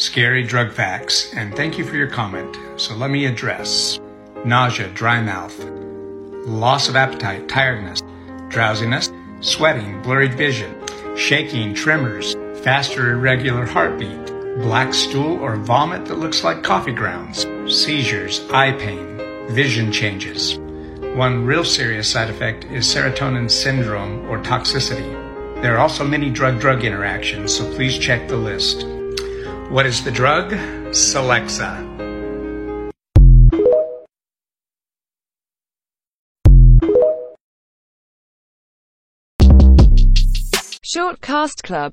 Scary 0.00 0.42
drug 0.42 0.72
facts, 0.72 1.30
and 1.34 1.54
thank 1.54 1.76
you 1.76 1.84
for 1.84 1.94
your 1.94 2.06
comment. 2.06 2.56
So 2.80 2.94
let 2.94 3.10
me 3.10 3.26
address 3.26 4.00
nausea, 4.46 4.88
dry 4.94 5.20
mouth, 5.20 5.62
loss 6.46 6.88
of 6.88 6.96
appetite, 6.96 7.50
tiredness, 7.50 8.00
drowsiness, 8.48 9.12
sweating, 9.40 10.00
blurred 10.00 10.32
vision, 10.32 10.74
shaking, 11.18 11.74
tremors, 11.74 12.34
faster 12.64 13.12
irregular 13.12 13.66
heartbeat, 13.66 14.24
black 14.62 14.94
stool 14.94 15.38
or 15.38 15.56
vomit 15.56 16.06
that 16.06 16.18
looks 16.18 16.44
like 16.44 16.62
coffee 16.62 16.94
grounds, 16.94 17.44
seizures, 17.68 18.40
eye 18.52 18.72
pain, 18.72 19.18
vision 19.50 19.92
changes. 19.92 20.58
One 21.14 21.44
real 21.44 21.62
serious 21.62 22.10
side 22.10 22.30
effect 22.30 22.64
is 22.64 22.86
serotonin 22.86 23.50
syndrome 23.50 24.26
or 24.30 24.42
toxicity. 24.42 25.12
There 25.60 25.74
are 25.74 25.80
also 25.80 26.06
many 26.06 26.30
drug-drug 26.30 26.84
interactions, 26.84 27.54
so 27.54 27.70
please 27.74 27.98
check 27.98 28.28
the 28.28 28.36
list. 28.38 28.86
What 29.70 29.86
is 29.86 30.02
the 30.02 30.10
drug? 30.10 30.50
Celexa. 30.90 31.70
Short 40.82 41.20
Cast 41.20 41.62
Club 41.62 41.88